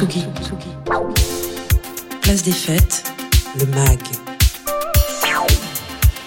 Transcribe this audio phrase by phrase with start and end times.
[0.00, 0.24] Tsugi.
[2.22, 3.04] Place des fêtes,
[3.58, 3.98] le MAG.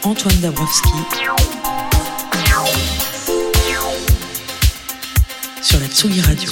[0.03, 0.91] Antoine Dabrowski.
[5.59, 6.51] Sur la Tsugi Radio.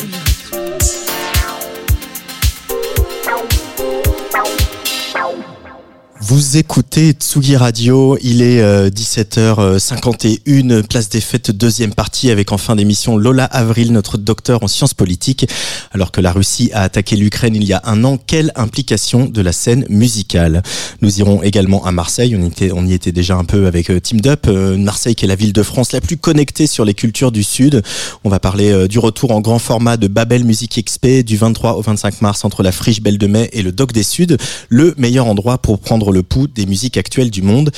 [6.23, 12.59] Vous écoutez Tsugi Radio, il est euh, 17h51, place des fêtes, deuxième partie avec en
[12.59, 15.49] fin d'émission Lola Avril, notre docteur en sciences politiques.
[15.91, 19.41] Alors que la Russie a attaqué l'Ukraine il y a un an, quelle implication de
[19.41, 20.61] la scène musicale?
[21.01, 23.99] Nous irons également à Marseille, on, était, on y était déjà un peu avec euh,
[23.99, 26.93] Team Dup, euh, Marseille qui est la ville de France la plus connectée sur les
[26.93, 27.81] cultures du Sud.
[28.23, 31.77] On va parler euh, du retour en grand format de Babel Music XP du 23
[31.77, 34.37] au 25 mars entre la Friche Belle de Mai et le Doc des Suds,
[34.69, 37.71] le meilleur endroit pour prendre le pouls des musiques actuelles du monde.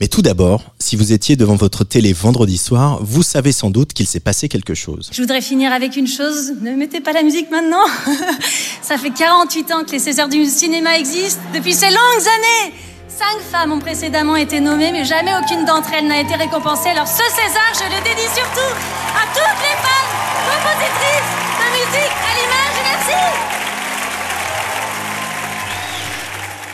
[0.00, 3.92] Mais tout d'abord, si vous étiez devant votre télé vendredi soir, vous savez sans doute
[3.92, 5.10] qu'il s'est passé quelque chose.
[5.12, 7.84] Je voudrais finir avec une chose, ne mettez pas la musique maintenant.
[8.82, 12.74] Ça fait 48 ans que les Césars du cinéma existent, depuis ces longues années.
[13.08, 16.88] Cinq femmes ont précédemment été nommées, mais jamais aucune d'entre elles n'a été récompensée.
[16.88, 18.72] Alors ce César, je le dédie surtout
[19.12, 20.10] à toutes les femmes
[20.48, 22.76] compositrices de musique à l'image.
[22.90, 23.59] Merci.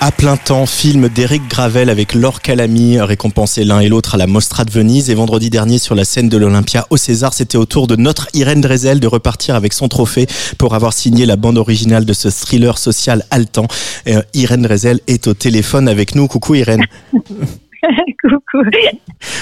[0.01, 4.27] À plein temps, film d'Éric Gravel avec Laure Calamy, récompensés l'un et l'autre à la
[4.27, 5.09] Mostra de Venise.
[5.09, 8.29] Et vendredi dernier, sur la scène de l'Olympia au César, c'était au tour de notre
[8.35, 10.27] Irène Drezel de repartir avec son trophée
[10.59, 13.67] pour avoir signé la bande originale de ce thriller social haletant.
[14.05, 16.29] Et, euh, Irène Drezel est au téléphone avec nous.
[16.29, 16.85] Coucou Irène.
[17.13, 18.65] Coucou.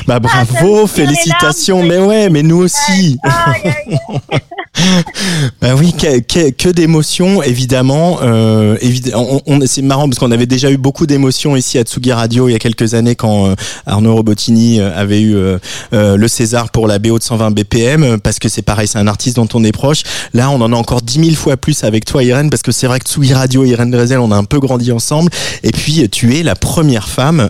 [0.06, 1.82] Bah bravo, les félicitations.
[1.82, 3.18] Mais ouais, mais nous aussi.
[5.60, 8.18] Bah oui, que, que, que d'émotions, évidemment.
[8.22, 8.76] Euh,
[9.14, 12.48] on, on- c'est marrant parce qu'on avait déjà eu beaucoup d'émotions ici à Tsugi Radio
[12.48, 13.54] il y a quelques années quand euh,
[13.86, 15.58] Arnaud Robotini euh, avait eu euh,
[15.92, 19.06] euh, le César pour la BO de 120 BPM parce que c'est pareil, c'est un
[19.06, 20.02] artiste dont on est proche.
[20.34, 22.86] Là, on en a encore 10 000 fois plus avec toi, Irène, parce que c'est
[22.86, 25.30] vrai que Tsugi Radio Irène Drezel, on a un peu grandi ensemble.
[25.62, 27.48] Et puis, tu es la première femme,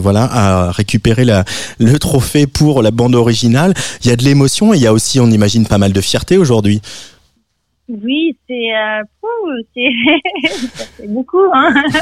[0.00, 1.44] voilà, à récupérer la,
[1.78, 3.74] le trophée pour la bande originale.
[4.02, 6.00] Il y a de l'émotion et il y a aussi, on imagine, pas mal de
[6.00, 6.80] fierté aujourd'hui.
[7.88, 9.02] Oui, c'est euh,
[11.08, 11.44] beaucoup.
[11.52, 11.74] Hein.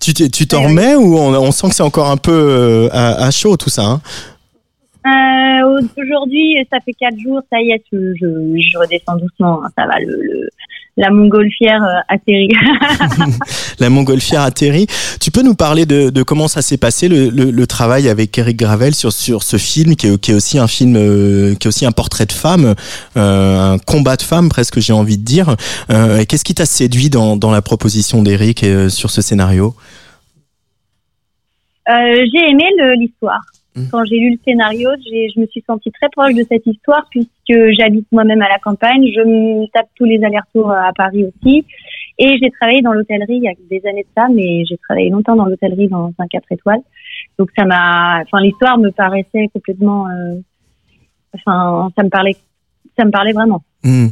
[0.00, 3.30] Tu t'en remets ou on, on sent que c'est encore un peu euh, à, à
[3.30, 4.00] chaud tout ça hein?
[5.06, 8.26] Euh, Aujourd'hui, ça fait quatre jours, ça y est, je, je,
[8.60, 9.64] je redescends doucement.
[9.64, 10.48] hein, ça va, le, le
[10.96, 12.48] la montgolfière euh, atterrit.
[13.78, 14.86] La montgolfière atterrit.
[15.20, 18.36] Tu peux nous parler de, de comment ça s'est passé le, le, le travail avec
[18.36, 21.66] Eric Gravel sur, sur ce film qui est, qui est aussi un film euh, qui
[21.66, 22.74] est aussi un portrait de femme,
[23.16, 25.56] euh, un combat de femme presque j'ai envie de dire.
[25.90, 29.74] Euh, Qu'est-ce qui t'a séduit dans, dans la proposition d'Eric sur ce scénario?
[31.88, 32.64] J'ai aimé
[32.98, 33.40] l'histoire.
[33.74, 33.88] Mm.
[33.90, 37.72] Quand j'ai lu le scénario, je me suis sentie très proche de cette histoire puisque
[37.78, 39.06] j'habite moi-même à la campagne.
[39.14, 41.64] Je me tape tous les allers-retours à Paris aussi.
[42.18, 45.10] Et j'ai travaillé dans l'hôtellerie il y a des années de ça, mais j'ai travaillé
[45.10, 46.82] longtemps dans l'hôtellerie dans un 4 étoiles.
[47.38, 50.34] Donc ça m'a, enfin l'histoire me paraissait complètement, euh,
[51.34, 52.36] enfin ça me parlait,
[52.98, 53.62] ça me parlait vraiment.
[53.84, 54.06] Hmm.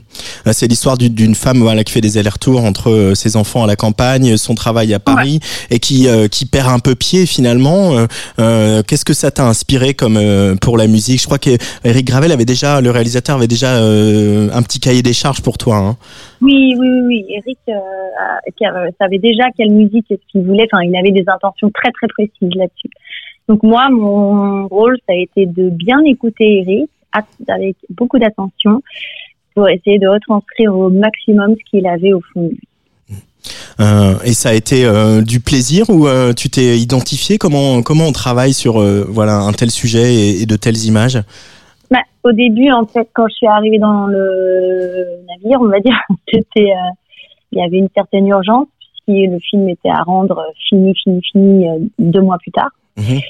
[0.48, 3.66] Euh, C'est l'histoire d'une- femme voilà, qui fait des allers-retours entre euh, ses enfants à
[3.69, 5.38] la campagne, son travail à Paris,
[5.70, 7.92] et qui, euh, qui perd un peu pied finalement.
[7.97, 8.06] Euh,
[8.41, 11.20] euh, Qu'est-ce que ça t'a inspiré comme euh, pour la musique?
[11.20, 15.12] Je crois qu'Eric Gravel avait déjà, le réalisateur avait déjà euh, un petit cahier des
[15.12, 15.76] charges pour toi.
[15.76, 15.97] Hein.
[16.41, 17.25] Oui, oui, oui, oui.
[17.36, 20.66] Eric euh, savait déjà quelle musique et ce qu'il voulait.
[20.72, 22.91] Enfin, il avait des intentions très, très précises là-dessus.
[23.48, 26.91] Donc moi, mon rôle, ça a été de bien écouter Eric
[27.48, 28.83] avec beaucoup d'attention
[29.54, 32.60] pour essayer de retranscrire au maximum ce qu'il avait au fond de lui.
[33.80, 37.39] Euh, et ça a été euh, du plaisir ou euh, tu t'es identifié?
[37.39, 41.18] Comment comment on travaille sur voilà un tel sujet et, et de telles images?
[41.91, 45.98] Bah, au début, en fait, quand je suis arrivée dans le navire, on va dire,
[46.33, 46.72] c'était,
[47.53, 51.66] il y avait une certaine urgence puisque le film était à rendre fini, fini, fini
[51.98, 52.71] deux mois plus tard.
[52.97, 53.21] Mhm.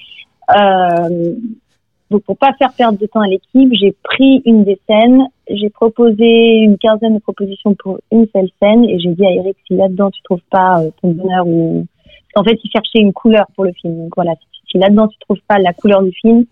[2.10, 5.70] Donc, pour pas faire perdre de temps à l'équipe, j'ai pris une des scènes, j'ai
[5.70, 9.74] proposé une quinzaine de propositions pour une seule scène et j'ai dit à Eric si
[9.74, 11.86] là-dedans tu trouves pas euh, ton bonheur ou
[12.34, 13.96] en fait il cherchait une couleur pour le film.
[13.96, 14.34] Donc voilà,
[14.68, 16.46] si, là-dedans tu trouves pas la couleur du film,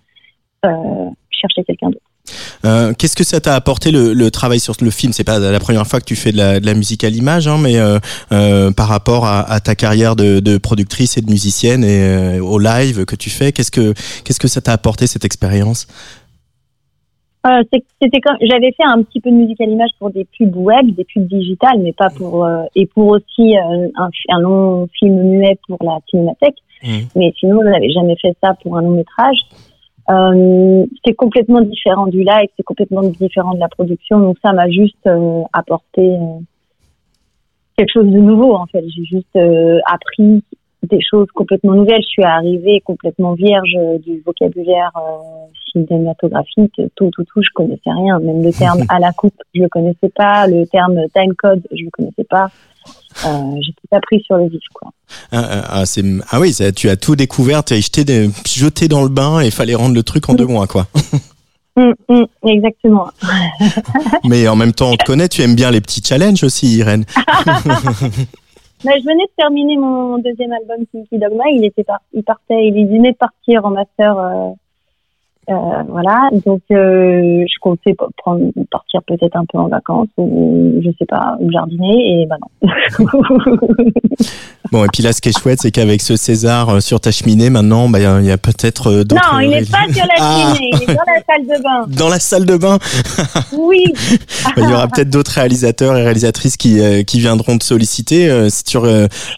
[0.64, 2.07] euh, cherchez quelqu'un d'autre.
[2.64, 5.12] Euh, Qu'est-ce que ça t'a apporté le, le, travail sur le film?
[5.12, 7.48] C'est pas la première fois que tu fais de la, de la musique à l'image,
[7.48, 7.98] hein, mais euh,
[8.32, 12.58] euh, par rapport à, à, ta carrière de, de, productrice et de musicienne et au
[12.58, 13.94] live que tu fais, qu'est-ce que
[14.25, 15.86] qu'est-ce que ça t'a apporté cette expérience?
[18.00, 20.94] C'était comme j'avais fait un petit peu de musique à l'image pour des pubs web,
[20.94, 25.58] des pubs digitales, mais pas pour euh, et pour aussi un, un, long film muet
[25.66, 26.56] pour la cinémathèque.
[26.82, 26.98] Mmh.
[27.16, 29.38] Mais sinon, je n'avais jamais fait ça pour un long métrage.
[30.10, 34.20] Euh, c'est complètement différent du live, c'est complètement différent de la production.
[34.20, 36.40] Donc ça m'a juste euh, apporté euh,
[37.76, 38.82] quelque chose de nouveau en fait.
[38.88, 39.38] J'ai juste
[39.87, 40.43] appris
[40.82, 42.02] des choses complètement nouvelles.
[42.02, 44.93] Je suis arrivée complètement vierge du vocabulaire
[45.72, 46.81] cinématographique.
[46.96, 48.19] Tout, tout, tout, je connaissais rien.
[48.20, 50.46] Même le terme à la coupe, je le connaissais pas.
[50.46, 52.49] Le terme time code, je le connaissais pas.
[53.26, 54.90] Euh, j'ai tout appris sur le vif, quoi.
[55.32, 55.85] Ah, ah, ah,
[56.31, 58.05] ah oui, tu as tout découvert, tu as jeté,
[58.46, 60.87] jeté dans le bain et il fallait rendre le truc en deux mois, quoi.
[61.76, 63.08] Mmh, mmh, exactement.
[64.25, 67.05] Mais en même temps, on te connaît, tu aimes bien les petits challenges aussi, Irène.
[67.46, 67.55] Mais
[69.00, 71.44] je venais de terminer mon deuxième album, Kinky Dogma.
[71.52, 74.50] Il était il partait, il venait de partir en master euh,
[75.50, 80.90] euh, voilà, donc euh, je comptais prendre, partir peut-être un peu en vacances ou je
[80.98, 83.06] sais pas, jardiner et bah non.
[84.70, 87.10] bon et puis là, ce qui est chouette, c'est qu'avec ce César euh, sur ta
[87.12, 89.32] cheminée, maintenant, bah il y a, peut-être d'autres.
[89.32, 90.52] Non, il n'est pas sur la ah.
[90.54, 91.86] cheminée, il est dans la salle de bain.
[91.96, 92.78] Dans la salle de bain.
[93.56, 93.84] oui.
[94.56, 98.48] Bah, il y aura peut-être d'autres réalisateurs et réalisatrices qui qui viendront te solliciter.
[98.50, 98.78] si tu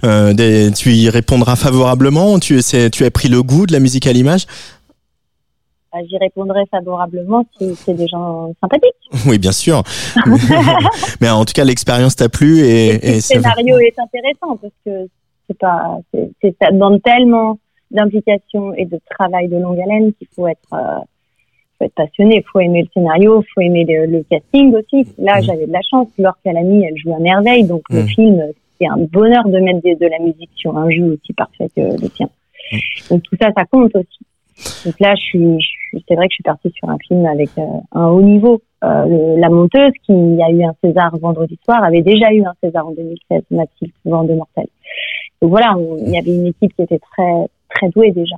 [0.02, 2.60] des, tu y répondras favorablement, tu
[2.92, 4.46] tu as pris le goût de la musique à l'image.
[5.92, 8.94] Bah, j'y répondrai favorablement si c'est des gens sympathiques.
[9.26, 9.82] Oui, bien sûr.
[11.20, 15.08] Mais en tout cas, l'expérience t'a plu et, et, le scénario est intéressant parce que
[15.48, 17.58] c'est pas, c'est, ça demande tellement
[17.90, 21.00] d'implication et de travail de longue haleine qu'il faut être, euh,
[21.78, 25.08] faut être passionné, il faut aimer le scénario, il faut aimer le, casting aussi.
[25.19, 25.42] Là, mm.
[25.42, 26.06] j'avais de la chance.
[26.19, 28.08] Laure Calamy, elle joue à merveille, donc le mm.
[28.08, 28.42] film,
[28.81, 31.81] c'est un bonheur de mettre de, de, la musique sur un jeu aussi parfait que
[31.81, 32.28] le tien.
[32.72, 32.78] Mm.
[33.10, 34.20] Donc tout ça, ça compte aussi.
[34.84, 35.58] Donc là, je suis,
[36.08, 37.62] c'est vrai que je suis partie sur un film avec euh,
[37.92, 38.62] un haut niveau.
[38.82, 42.86] Euh, la monteuse, qui a eu un César vendredi soir, avait déjà eu un César
[42.86, 44.66] en 2016, Mathilde de Mortel.
[45.42, 45.74] Donc voilà,
[46.04, 48.36] il y avait une équipe qui était très très douée déjà.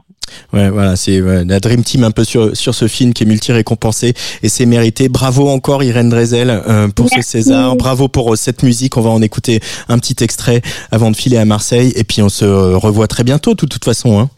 [0.53, 4.15] Ouais, voilà, c'est la Dream Team un peu sur sur ce film qui est multi-récompensé
[4.43, 5.09] et c'est mérité.
[5.09, 7.75] Bravo encore Irène Drezel euh, pour ce César.
[7.77, 8.97] Bravo pour cette musique.
[8.97, 10.61] On va en écouter un petit extrait
[10.91, 14.21] avant de filer à Marseille et puis on se revoit très bientôt, de toute façon.
[14.21, 14.29] Hein.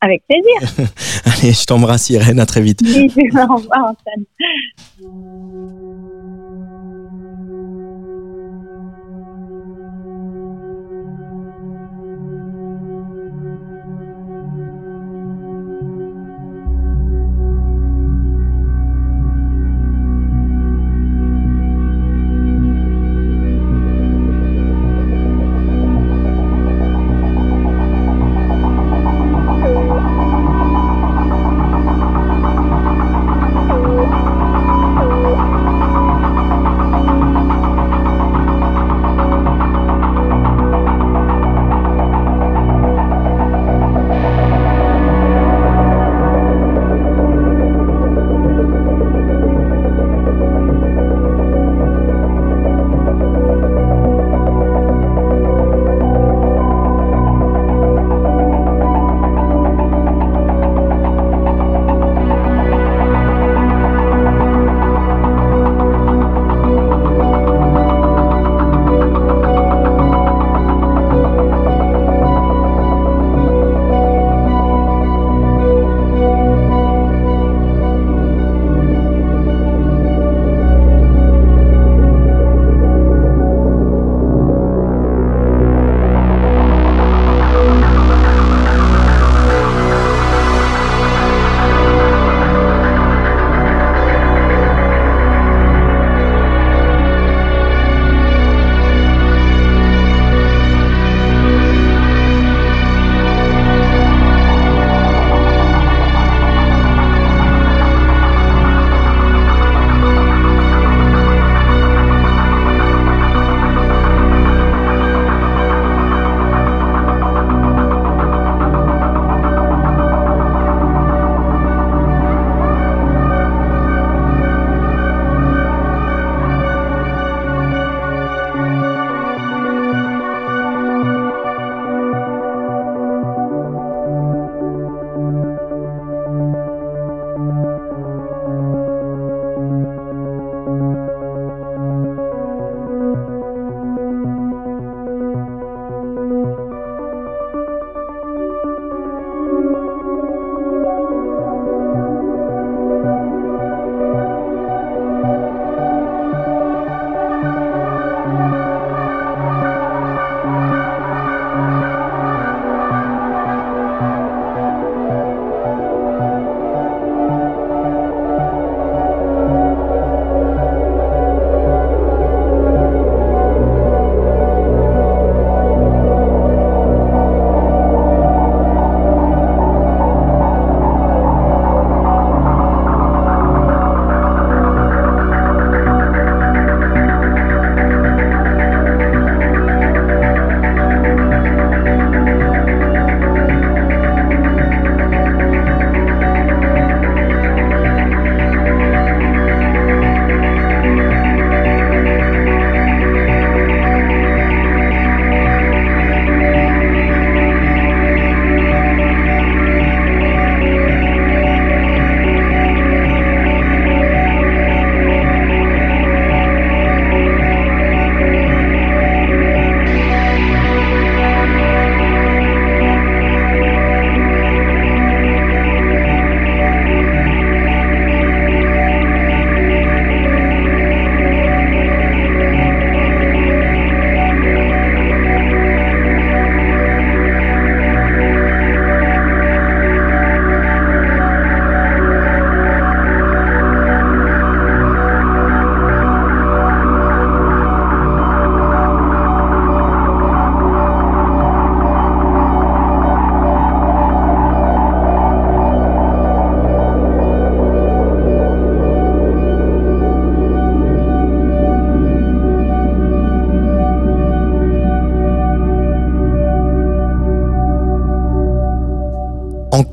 [0.00, 0.88] Avec plaisir.
[1.24, 2.82] Allez, je t'embrasse Irène, à très vite.
[2.82, 4.24] Bisous, au revoir Antoine.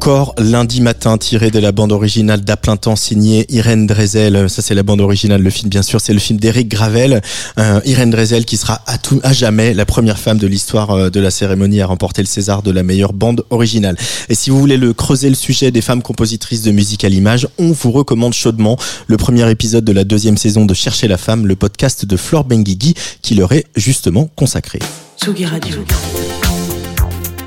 [0.03, 4.49] Encore lundi matin, tiré de la bande originale d'À plein temps, signée Irène Drezel.
[4.49, 5.41] Ça, c'est la bande originale.
[5.41, 7.21] Le film, bien sûr, c'est le film d'Éric Gravel.
[7.57, 11.09] Euh, Irène Drezel, qui sera à tout, à jamais la première femme de l'histoire euh,
[11.09, 13.95] de la cérémonie à remporter le César de la meilleure bande originale.
[14.27, 17.47] Et si vous voulez le creuser le sujet des femmes compositrices de musique à l'image,
[17.57, 21.47] on vous recommande chaudement le premier épisode de la deuxième saison de Chercher la femme,
[21.47, 24.79] le podcast de Flore Benguigui, qui leur est justement consacré.
[25.21, 25.77] Radio.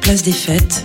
[0.00, 0.84] Place des fêtes.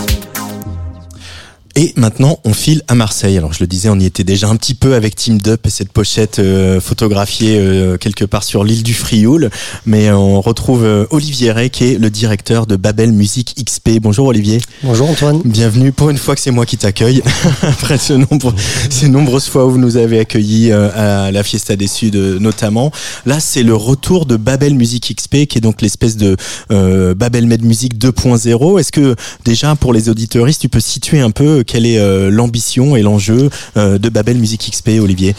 [1.75, 3.37] Et maintenant, on file à Marseille.
[3.37, 5.69] Alors, je le disais, on y était déjà un petit peu avec Team Dup et
[5.69, 9.49] cette pochette euh, photographiée euh, quelque part sur l'île du Frioul.
[9.85, 14.01] Mais on retrouve euh, Olivier Rey, qui est le directeur de Babel Musique XP.
[14.01, 14.59] Bonjour Olivier.
[14.83, 15.41] Bonjour Antoine.
[15.45, 15.93] Bienvenue.
[15.93, 17.23] Pour une fois que c'est moi qui t'accueille,
[17.61, 18.53] après ce nombre,
[18.89, 22.91] ces nombreuses fois où vous nous avez accueillis à la Fiesta des Suds notamment.
[23.25, 26.35] Là, c'est le retour de Babel Musique XP, qui est donc l'espèce de
[26.69, 28.79] Babel Med Music 2.0.
[28.79, 32.95] Est-ce que déjà, pour les auditeuristes, tu peux situer un peu quelle est euh, l'ambition
[32.95, 35.35] et l'enjeu euh, de Babel Music XP, Olivier?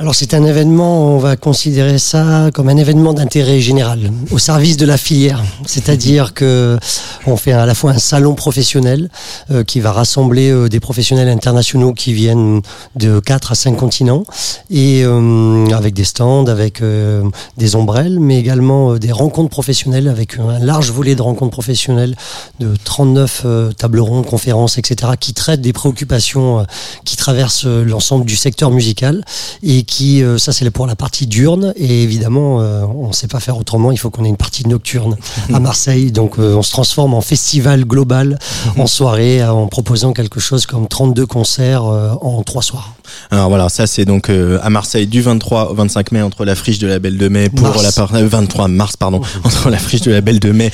[0.00, 4.76] Alors c'est un événement, on va considérer ça comme un événement d'intérêt général, au service
[4.76, 5.40] de la filière.
[5.66, 6.76] C'est-à-dire que
[7.26, 9.08] on fait à la fois un salon professionnel
[9.52, 12.60] euh, qui va rassembler euh, des professionnels internationaux qui viennent
[12.96, 14.24] de 4 à 5 continents
[14.68, 16.82] et euh, avec des stands, avec
[17.56, 22.16] des ombrelles, mais également des rencontres professionnelles avec un large volet de rencontres professionnelles
[22.58, 23.46] de 39
[23.76, 25.12] tables rondes, conférences, etc.
[25.20, 26.66] qui traitent des préoccupations
[27.04, 29.24] qui traversent l'ensemble du secteur musical
[29.62, 33.28] et qui, euh, ça c'est pour la partie diurne, et évidemment, euh, on ne sait
[33.28, 35.16] pas faire autrement, il faut qu'on ait une partie nocturne
[35.52, 38.38] à Marseille, donc euh, on se transforme en festival global,
[38.78, 42.94] en soirée, en proposant quelque chose comme 32 concerts en trois soirs.
[43.30, 46.78] Alors voilà, ça c'est donc à Marseille du 23 au 25 mai entre la friche
[46.78, 50.10] de la Belle de Mai pour la partie 23 mars pardon entre la friche de
[50.10, 50.70] la Belle de Mai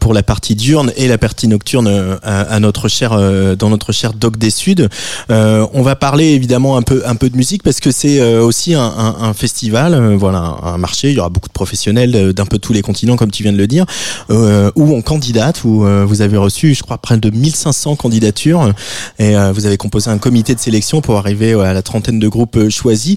[0.00, 3.10] pour la partie diurne et la partie nocturne à, notre cher
[3.56, 4.88] dans notre cher Doc des Suds.
[5.28, 8.82] on va parler évidemment un peu un peu de musique parce que c'est aussi un,
[9.20, 11.10] un, festival, euh, voilà, un marché.
[11.10, 13.58] Il y aura beaucoup de professionnels d'un peu tous les continents, comme tu viens de
[13.58, 13.86] le dire,
[14.30, 18.72] euh, où on candidate, où euh, vous avez reçu, je crois, près de 1500 candidatures,
[19.18, 22.68] et vous avez composé un comité de sélection pour arriver à la trentaine de groupes
[22.70, 23.16] choisis.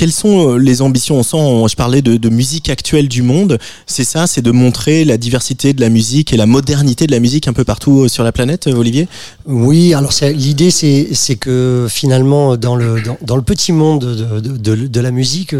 [0.00, 1.16] Quelles sont euh, les ambitions?
[1.18, 3.58] On sent, je parlais de, musique actuelle du monde.
[3.84, 7.20] C'est ça, c'est de montrer la diversité de la musique et la modernité de la
[7.20, 9.08] musique un peu partout euh, sur la planète, euh, Olivier?
[9.44, 13.02] Oui, alors l'idée, c'est que finalement, dans le,
[13.42, 15.54] petit monde de, la musique,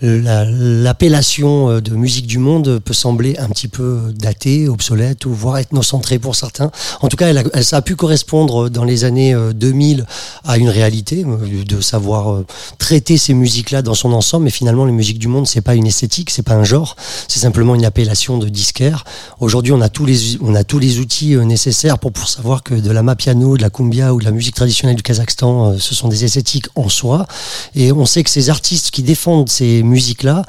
[0.00, 5.58] l'appellation la, de musique du monde peut sembler un petit peu datée, obsolète ou voire
[5.58, 6.70] ethnocentrée pour certains.
[7.02, 10.06] En tout cas, ça a pu correspondre dans les années 2000
[10.44, 11.26] à une réalité,
[11.66, 12.44] de savoir
[12.78, 15.74] traiter ces musiques là dans son ensemble, mais finalement les musiques du monde c'est pas
[15.74, 16.96] une esthétique, c'est pas un genre,
[17.28, 19.04] c'est simplement une appellation de disquaire.
[19.40, 22.62] Aujourd'hui on a tous les on a tous les outils euh, nécessaires pour pour savoir
[22.62, 25.76] que de la mapiano, de la cumbia ou de la musique traditionnelle du Kazakhstan, euh,
[25.78, 27.26] ce sont des esthétiques en soi,
[27.74, 30.44] et on sait que ces artistes qui défendent ces musiques là,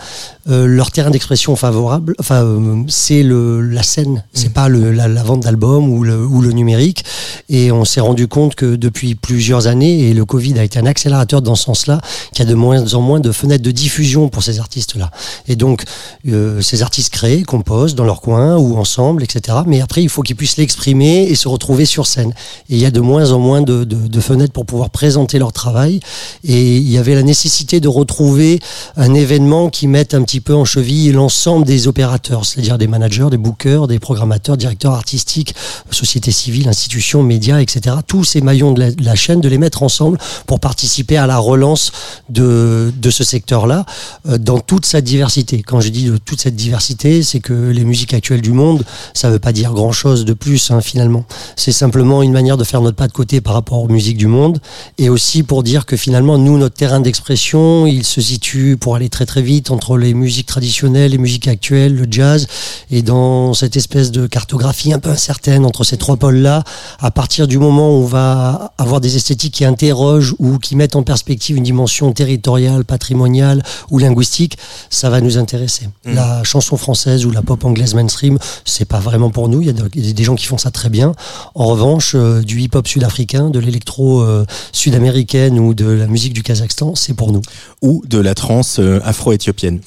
[0.50, 2.46] euh, leur terrain d'expression favorable, enfin
[2.88, 4.54] c'est le la scène, c'est mmh.
[4.54, 7.04] pas le, la, la vente d'albums ou le, ou le numérique,
[7.50, 10.86] et on s'est rendu compte que depuis plusieurs années et le Covid a été un
[10.86, 12.02] accélérateur dans ce sens-là,
[12.34, 15.12] qu'il y a de moins en moins de fenêtres de diffusion pour ces artistes-là.
[15.48, 15.84] Et donc,
[16.28, 19.58] euh, ces artistes créent, composent dans leur coin ou ensemble, etc.
[19.66, 22.34] Mais après, il faut qu'ils puissent l'exprimer et se retrouver sur scène.
[22.70, 26.00] Et il y a de moins en moins de, fenêtres pour pouvoir présenter leur travail.
[26.44, 28.60] Et il y avait la nécessité de retrouver
[28.98, 33.28] un événement qui mette un petit peu en cheville l'ensemble des opérateurs, c'est-à-dire des managers,
[33.32, 35.56] des bookers, des programmateurs, directeurs artistiques,
[35.92, 37.96] sociétés civiles, institutions, médias, etc.
[38.06, 41.92] Tous ces maillons de la chaîne, de les mettre ensemble pour participer à la relance
[42.30, 43.86] de, de, ce secteur-là
[44.28, 45.62] euh, dans toute sa diversité.
[45.62, 48.84] Quand je dis de toute cette diversité, c'est que les musiques actuelles du monde,
[49.14, 51.26] ça ne veut pas dire grand-chose de plus hein, finalement.
[51.56, 54.28] C'est simplement une manière de faire notre pas de côté par rapport aux musiques du
[54.28, 54.60] monde
[54.98, 59.10] et aussi pour dire que finalement, nous, notre terrain d'expression, il se situe pour aller
[59.10, 62.48] très très vite entre les musiques traditionnelles, les musiques actuelles, le jazz
[62.92, 66.64] et dans cette espèce de cartographie un peu incertaine entre ces trois pôles-là,
[67.00, 70.96] à partir du moment où on va avoir des esthétiques qui interrogent ou qui mettent
[70.96, 74.58] en perspective une dimension territoriale patrimonial ou linguistique,
[74.90, 75.88] ça va nous intéresser.
[76.06, 76.14] Mmh.
[76.14, 79.62] La chanson française ou la pop anglaise mainstream, c'est pas vraiment pour nous.
[79.62, 81.14] Il y a des gens qui font ça très bien.
[81.56, 86.44] En revanche, euh, du hip-hop sud-africain, de l'électro euh, sud-américaine ou de la musique du
[86.44, 87.42] Kazakhstan, c'est pour nous.
[87.82, 89.80] Ou de la trance euh, afro-éthiopienne.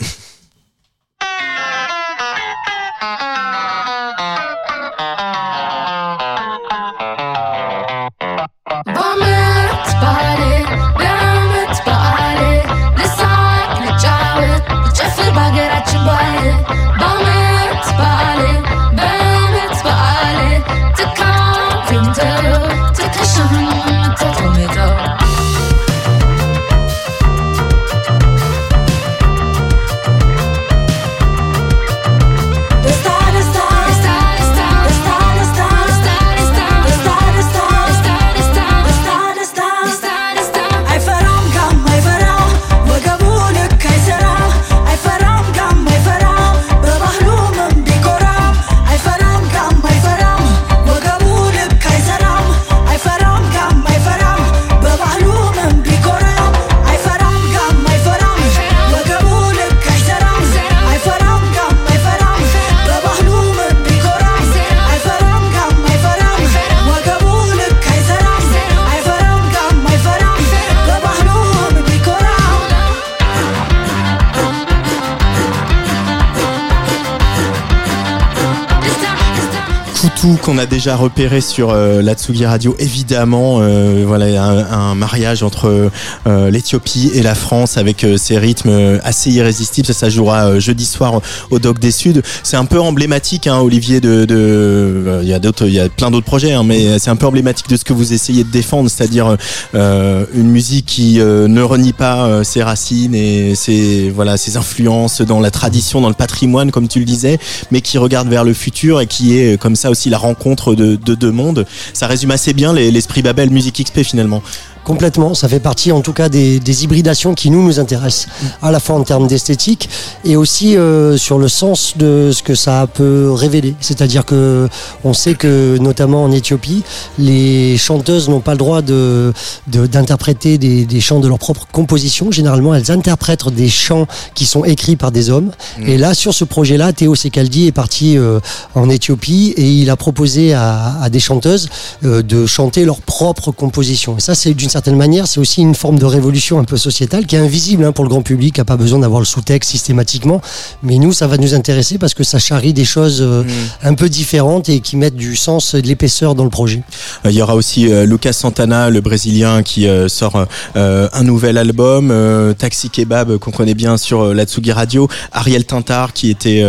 [80.52, 85.43] Qu'on a déjà repéré sur euh, la Tsugi Radio, évidemment, euh, voilà un, un, mariage
[85.43, 85.91] entre
[86.26, 89.86] euh, l'Éthiopie et la France avec euh, ces rythmes assez irrésistibles.
[89.86, 92.21] Ça, ça jouera euh, jeudi soir au Doc des Suds.
[92.43, 94.00] C'est un peu emblématique, hein, Olivier.
[94.02, 97.10] De, de, il y a d'autres, il y a plein d'autres projets, hein, mais c'est
[97.10, 99.36] un peu emblématique de ce que vous essayez de défendre, c'est-à-dire
[99.75, 105.50] une musique qui ne renie pas ses racines et ses voilà ses influences dans la
[105.50, 107.38] tradition, dans le patrimoine, comme tu le disais,
[107.71, 110.42] mais qui regarde vers le futur et qui est comme ça aussi la rencontre
[110.75, 111.67] de deux mondes.
[111.93, 114.43] Ça résume assez bien l'esprit Babel Music XP finalement.
[114.84, 118.26] Complètement, ça fait partie en tout cas des, des, hybridations qui nous nous intéressent,
[118.62, 119.88] à la fois en termes d'esthétique
[120.25, 123.75] et aussi euh, sur le sens de ce que ça peut révéler.
[123.80, 124.68] C'est-à-dire que
[125.04, 126.82] on sait que notamment en Éthiopie,
[127.18, 129.32] les chanteuses n'ont pas le droit de
[129.68, 132.30] d'interpréter des, des, chants de leur propre composition.
[132.30, 135.50] Généralement, elles interprètent des chants qui sont écrits par des hommes.
[135.78, 135.88] Mmh.
[135.88, 138.40] Et là, sur ce projet-là, Théo Sekaldi est parti euh,
[138.75, 141.68] en Éthiopie et il a proposé à, à des chanteuses
[142.04, 144.16] euh, de chanter leur propre composition.
[144.18, 147.26] Et ça, c'est d'une certaine manière, c'est aussi une forme de révolution un peu sociétale
[147.26, 149.71] qui est invisible hein, pour le grand public, qui n'a pas besoin d'avoir le sous-texte
[149.71, 150.41] systématiquement.
[150.82, 153.49] Mais nous, ça va nous intéresser parce que ça charrie des choses euh, mmh.
[153.85, 156.82] un peu différentes et qui mettent du sens et de l'épaisseur dans le projet.
[157.25, 161.23] Euh, il y aura aussi euh, Lucas Santana, le Brésilien, qui euh, sort euh, un
[161.23, 166.30] nouvel album, euh, Taxi Kebab, qu'on connaît bien sur la Tsugi Radio, Ariel Tintar, qui
[166.30, 166.65] était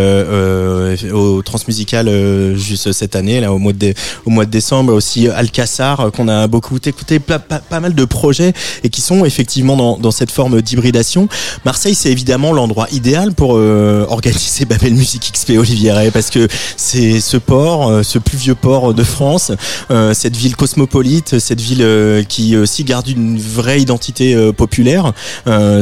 [1.14, 3.94] au Transmusical juste cette année, là, au mois de,
[4.26, 8.06] au mois de décembre, aussi Alcassar, qu'on a beaucoup écouté, pas, pas, pas mal de
[8.06, 8.54] projets
[8.84, 11.28] et qui sont effectivement dans, cette forme d'hybridation.
[11.66, 17.20] Marseille, c'est évidemment l'endroit idéal pour euh, organiser Babel Music XP Olivier parce que c'est
[17.20, 19.52] ce port, euh, ce plus vieux port de France,
[19.92, 21.86] euh, cette ville cosmopolite, cette ville
[22.28, 25.14] qui aussi garde une vraie identité populaire.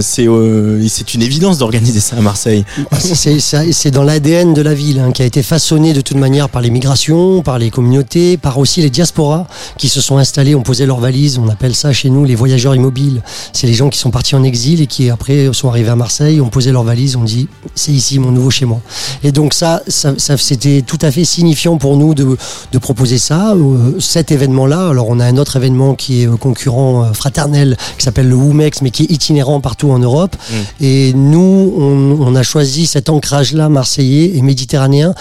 [0.02, 2.63] c'est une évidence d'organiser ça à Marseille.
[3.02, 6.62] C'est dans l'ADN de la ville hein, qui a été façonné de toute manière par
[6.62, 9.47] les migrations, par les communautés, par aussi les diasporas
[9.78, 12.76] qui se sont installés, ont posé leurs valises, on appelle ça chez nous les voyageurs
[12.76, 13.22] immobiles.
[13.54, 16.42] C'est les gens qui sont partis en exil et qui après sont arrivés à Marseille,
[16.42, 18.82] ont posé leurs valises, ont dit c'est ici mon nouveau chez moi.
[19.24, 22.38] Et donc ça, ça, ça c'était tout à fait signifiant pour nous de,
[22.72, 24.90] de proposer ça, euh, cet événement-là.
[24.90, 28.36] Alors on a un autre événement qui est euh, concurrent euh, fraternel qui s'appelle le
[28.36, 30.36] WUMEX, mais qui est itinérant partout en Europe.
[30.36, 30.84] Mmh.
[30.84, 35.14] Et nous, on, on a choisi cet ancrage-là marseillais et méditerranéen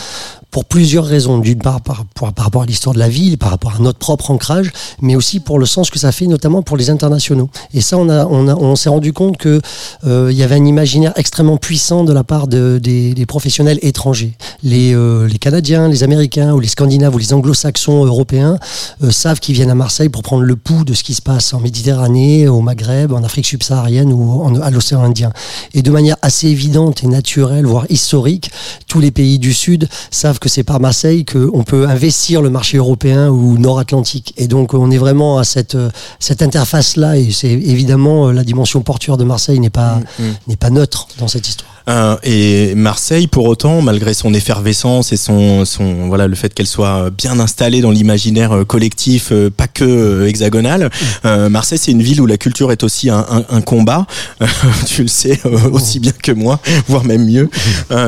[0.51, 1.39] pour plusieurs raisons.
[1.39, 3.99] D'une part, par, par, par, rapport à l'histoire de la ville, par rapport à notre
[3.99, 7.51] propre ancrage, mais aussi pour le sens que ça fait, notamment pour les internationaux.
[7.75, 9.61] Et ça, on, a, on, a, on s'est rendu compte que
[10.07, 14.37] euh, y avait un imaginaire extrêmement puissant de la part de, des, des professionnels étrangers.
[14.63, 18.59] Les, euh, les Canadiens, les Américains, ou les Scandinaves, ou les Anglo-Saxons européens
[19.05, 21.55] euh, savent qu'ils viennent à Marseille pour prendre le pouls de ce qui se passe
[21.55, 25.33] en Méditerranée, au Maghreb, en Afrique subsaharienne ou en, à l'océan Indien.
[25.75, 28.51] Et de manière assez évidente et naturelle, voire historique,
[28.89, 32.79] tous les pays du Sud savent que c'est par Marseille qu'on peut investir le marché
[32.79, 34.35] européen ou nord-atlantique.
[34.37, 35.77] Et donc on est vraiment à cette,
[36.19, 40.35] cette interface-là et c'est évidemment la dimension portuaire de Marseille n'est pas, mmh, mmh.
[40.49, 41.71] n'est pas neutre dans cette histoire.
[41.89, 46.67] Euh, et Marseille, pour autant, malgré son effervescence et son, son voilà le fait qu'elle
[46.67, 50.91] soit bien installée dans l'imaginaire euh, collectif, euh, pas que hexagonal,
[51.25, 54.07] euh, Marseille c'est une ville où la culture est aussi un, un, un combat.
[54.87, 55.41] tu le sais
[55.73, 57.49] aussi bien que moi, voire même mieux.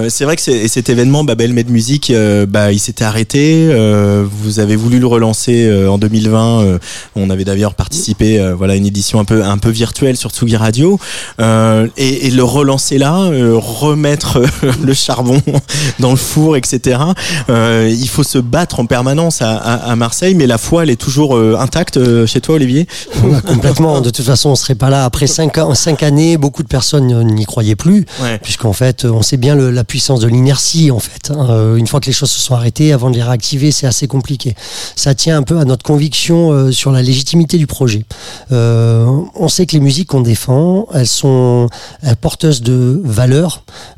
[0.08, 2.12] c'est vrai que cet événement Babel Med Music,
[2.48, 3.68] bah, il s'était arrêté.
[4.24, 6.78] vous avez voulu le relancer en 2020.
[7.16, 10.56] on avait d'ailleurs participé, voilà, à une édition un peu un peu virtuelle sur Tsugi
[10.56, 10.98] Radio,
[11.40, 13.30] et, et, le relancer là
[13.62, 14.42] remettre
[14.82, 15.40] le charbon
[15.98, 17.00] dans le four, etc.
[17.48, 20.90] Euh, il faut se battre en permanence à, à, à, Marseille, mais la foi, elle
[20.90, 22.86] est toujours euh, intacte euh, chez toi, Olivier?
[23.22, 24.00] Ouais, Complètement.
[24.00, 25.04] De toute façon, on serait pas là.
[25.04, 28.38] Après cinq, cinq années, beaucoup de personnes n'y croyaient plus, ouais.
[28.38, 30.90] puisqu'en fait, on sait bien le, la puissance de l'inertie.
[30.90, 31.46] En fait, hein.
[31.62, 34.06] Euh, une fois que les choses se sont arrêtées, avant de les réactiver, c'est assez
[34.06, 34.54] compliqué.
[34.96, 38.04] Ça tient un peu à notre conviction euh, sur la légitimité du projet.
[38.50, 41.68] Euh, on sait que les musiques qu'on défend, elles sont
[42.20, 43.51] porteuses de valeurs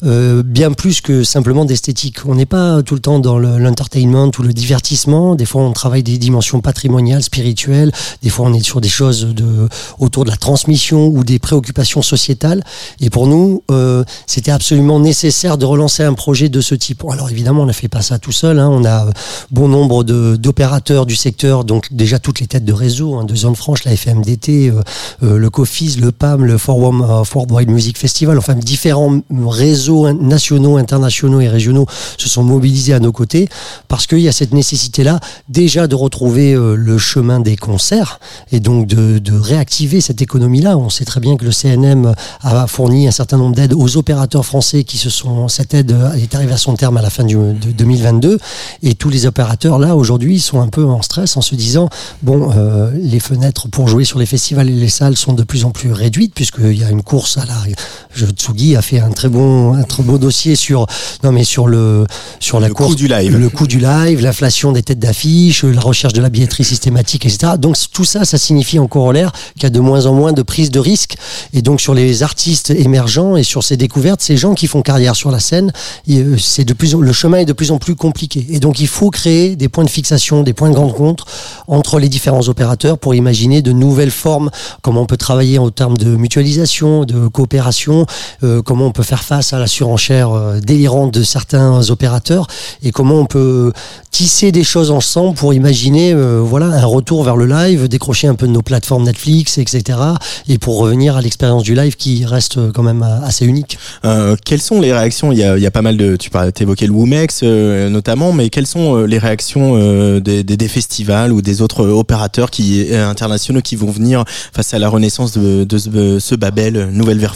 [0.05, 2.19] euh, bien plus que simplement d'esthétique.
[2.27, 5.35] On n'est pas tout le temps dans l'entertainment ou le divertissement.
[5.35, 7.93] Des fois, on travaille des dimensions patrimoniales, spirituelles.
[8.23, 12.03] Des fois, on est sur des choses de, autour de la transmission ou des préoccupations
[12.03, 12.63] sociétales.
[13.01, 17.05] Et pour nous, euh, c'était absolument nécessaire de relancer un projet de ce type.
[17.11, 18.59] Alors évidemment, on ne fait pas ça tout seul.
[18.59, 18.69] Hein.
[18.71, 19.07] On a
[19.51, 23.57] bon nombre d'opérateurs du secteur, donc déjà toutes les têtes de réseau, hein, de Zone
[23.57, 24.83] Franche, la FMDT, euh,
[25.23, 30.77] euh, le COFIS, le PAM, le Forum, uh, Worldwide Music Festival, enfin différents réseaux nationaux,
[30.77, 31.87] internationaux et régionaux
[32.19, 33.49] se sont mobilisés à nos côtés
[33.89, 38.21] parce qu'il y a cette nécessité-là déjà de retrouver euh, le chemin des concerts
[38.53, 40.79] et donc de, réactiver cette économie-là.
[40.79, 44.47] On sait très bien que le CNM a fourni un certain nombre d'aides aux opérateurs
[44.47, 47.53] français qui se sont cette aide est arrivée à son terme à la fin de
[47.53, 48.39] 2022
[48.83, 51.89] et tous les opérateurs là aujourd'hui sont un peu en stress en se disant
[52.23, 55.65] bon euh, les fenêtres pour jouer sur les festivals et les salles sont de plus
[55.65, 57.55] en plus réduites puisqu'il y a une course à la
[58.15, 60.87] Tsugi a fait un très bon un très beau dossier sur
[61.23, 62.07] non mais sur le
[62.41, 63.37] sur la Le course coût du live.
[63.37, 67.53] le coût du live l'inflation des têtes d'affiche la recherche de la billetterie systématique etc
[67.59, 70.43] donc tout ça ça signifie en corollaire qu'il y a de moins en moins de
[70.43, 71.17] prise de risque.
[71.53, 75.17] Et donc sur les artistes émergents et sur ces découvertes ces gens qui font carrière
[75.17, 75.73] sur la scène
[76.39, 78.47] c'est de plus le chemin est de plus en plus compliqué.
[78.51, 81.27] Et donc il faut créer des points de fixation des points de rencontre
[81.67, 84.51] entre les différents opérateurs pour imaginer de nouvelles formes.
[84.83, 88.07] Comment on peut travailler en termes de mutualisation de coopération
[88.43, 92.47] euh, comment on peut faire face à la surenchère euh, délirante de certains opérateurs
[92.83, 93.73] et comment on peut
[94.11, 98.35] tisser des choses ensemble pour imaginer euh, voilà un retour vers le live décrocher un
[98.35, 99.99] peu de nos plateformes Netflix etc
[100.49, 103.79] et pour revenir à l'expérience du live qui reste quand même euh, assez unique
[104.45, 105.33] quelles sont les réactions?
[105.33, 106.17] Il y, a, pas mal de.
[106.17, 106.31] Tu
[106.63, 109.77] évoqué le Womex euh, notamment, mais quelles sont les réactions
[110.21, 112.51] des, festivals ou des autres opérateurs
[112.93, 117.35] internationaux qui vont venir face à la renaissance de, ce, ce Babel, nouvelle ver-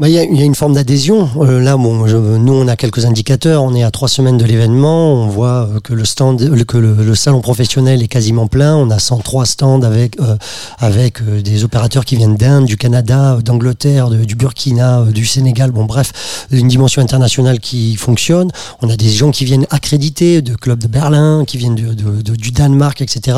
[0.00, 1.28] Bah, Il y, a, il y a une forme d'adhésion.
[1.40, 3.62] Euh, là, bon, je- nous, on a quelques indicateurs.
[3.62, 5.12] On est à trois semaines de l'événement.
[5.12, 8.74] On voit euh, que le stand, euh, que le, le salon professionnel est quasiment plein.
[8.76, 10.36] On a 103 stands avec euh,
[10.78, 15.70] avec euh, des opérateurs qui viennent d'Inde, du Canada, d'Angleterre, du Burkina, du Sénégal.
[15.70, 18.50] Bon, bref, une dimension internationale qui fonctionne.
[18.80, 22.22] On a des gens qui viennent accrédités de clubs de Berlin, qui viennent de, de-
[22.22, 23.36] de- du Danemark, etc.,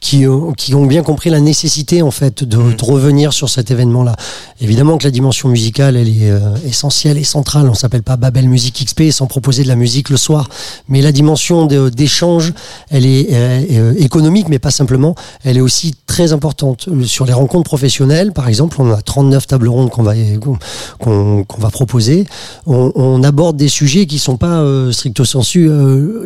[0.00, 3.70] qui ont, qui ont bien compris la nécessité en fait de, de revenir sur cet
[3.70, 4.16] événement-là.
[4.60, 7.68] Évidemment que la dimension musicale, elle est euh, essentielle et centrale.
[7.68, 10.48] On s'appelle pas Babel Music XP sans proposer de la musique le soir.
[10.88, 12.52] Mais la dimension d'échange,
[12.90, 15.14] elle est euh, euh, économique, mais pas simplement.
[15.44, 16.88] Elle est aussi très importante.
[17.04, 20.14] Sur les rencontres professionnelles, par exemple, on a 39 tables rondes qu'on va,
[20.98, 22.26] qu'on va proposer.
[22.66, 25.68] On, aborde des sujets qui sont pas stricto sensu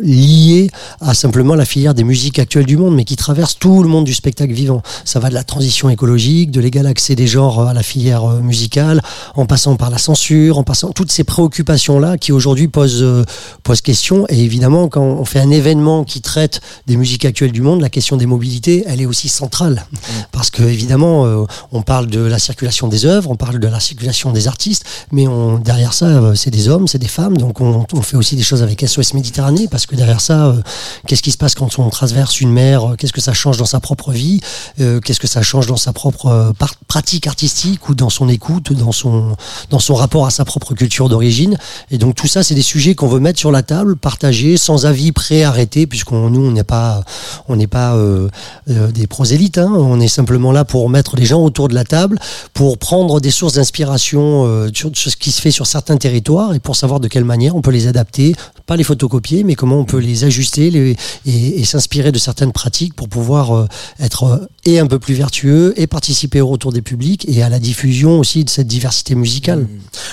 [0.01, 0.69] liés
[1.01, 4.05] à simplement la filière des musiques actuelles du monde, mais qui traversent tout le monde
[4.05, 4.81] du spectacle vivant.
[5.03, 9.01] Ça va de la transition écologique, de l'égal accès des genres à la filière musicale,
[9.35, 13.23] en passant par la censure, en passant toutes ces préoccupations-là qui aujourd'hui posent, euh,
[13.63, 14.27] posent question.
[14.29, 17.89] Et évidemment, quand on fait un événement qui traite des musiques actuelles du monde, la
[17.89, 19.85] question des mobilités, elle est aussi centrale.
[20.31, 23.79] Parce que évidemment, euh, on parle de la circulation des œuvres, on parle de la
[23.79, 27.37] circulation des artistes, mais on, derrière ça, euh, c'est des hommes, c'est des femmes.
[27.37, 30.61] Donc on, on fait aussi des choses avec SOS Méditerranée, parce que derrière ça, euh,
[31.07, 33.79] qu'est-ce qui se passe quand on traverse une mer Qu'est-ce que ça change dans sa
[33.79, 34.41] propre vie
[34.77, 36.53] Qu'est-ce que ça change dans sa propre
[36.87, 39.35] pratique artistique ou dans son écoute, dans son
[39.69, 41.57] dans son rapport à sa propre culture d'origine
[41.91, 44.85] Et donc tout ça, c'est des sujets qu'on veut mettre sur la table, partager, sans
[44.85, 47.03] avis pré-arrêté, puisqu'on nous on n'est pas
[47.47, 48.29] on n'est pas euh,
[48.69, 49.71] euh, des prosélytes, hein.
[49.73, 52.19] on est simplement là pour mettre les gens autour de la table,
[52.53, 56.59] pour prendre des sources d'inspiration euh, sur, ce qui se fait sur certains territoires et
[56.59, 59.85] pour savoir de quelle manière on peut les adapter, pas les photocopier, mais comment on
[59.85, 63.67] peut les ajuster les, et, et s'inspirer de certaines pratiques pour pouvoir euh,
[63.99, 67.49] être euh, et un peu plus vertueux et participer au retour des publics et à
[67.49, 69.34] la diffusion aussi de cette diversité musicale.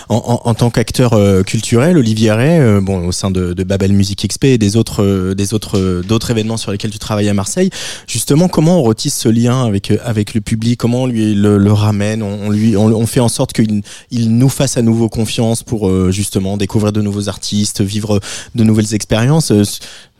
[0.08, 3.64] En, en, en tant qu'acteur euh, culturel, Olivier Ray, euh, bon, au sein de, de
[3.64, 6.98] Babel Music XP et des autres, euh, des autres, euh, d'autres événements sur lesquels tu
[6.98, 7.70] travailles à Marseille,
[8.06, 10.78] justement, comment on retisse ce lien avec euh, avec le public?
[10.78, 12.22] Comment on lui le, le ramène?
[12.22, 15.90] On, lui, on, on fait en sorte qu'il il nous fasse à nouveau confiance pour
[16.11, 18.20] justement découvrir de nouveaux artistes, vivre
[18.54, 19.52] de nouvelles expériences.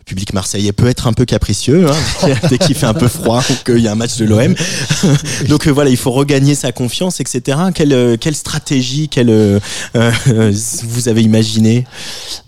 [0.03, 3.41] Le public marseillais peut être un peu capricieux hein, dès qu'il fait un peu froid
[3.49, 4.53] ou qu'il y a un match de l'OM.
[5.49, 7.57] Donc euh, voilà, il faut regagner sa confiance, etc.
[7.73, 9.61] Quelle, euh, quelle stratégie, quelle euh,
[9.95, 11.87] vous avez imaginé?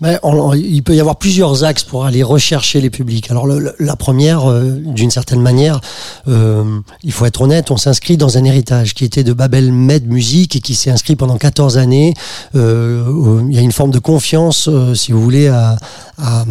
[0.01, 3.31] Ben, on- il peut y avoir plusieurs axes pour aller rechercher les publics.
[3.31, 5.79] Alors le- la première, euh, d'une certaine manière,
[6.27, 10.57] il faut être honnête, on s'inscrit dans un héritage qui était de Babel Med Musique
[10.57, 12.13] et qui s'est inscrit pendant 14 années.
[12.53, 12.59] Il
[13.53, 15.77] y a une forme de confiance, si vous voulez, à,
[16.21, 16.45] à-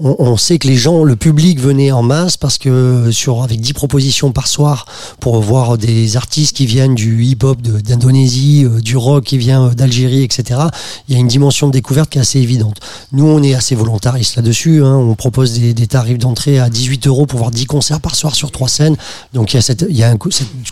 [0.00, 3.74] on, on que les gens, le public venait en masse parce que sur avec 10
[3.74, 4.86] propositions par soir
[5.20, 9.74] pour voir des artistes qui viennent du hip-hop d'Indonésie, euh, du rock qui vient euh,
[9.74, 10.60] d'Algérie, etc.
[11.08, 12.78] Il y a une dimension de découverte qui est assez évidente.
[13.12, 14.82] Nous, on est assez volontariste là-dessus.
[14.82, 14.94] Hein.
[14.94, 18.50] On propose des, tarifs d'entrée à 18 euros pour voir 10 concerts par soir sur
[18.50, 18.96] trois scènes.
[19.34, 20.16] Donc il y a, cette, il y a un,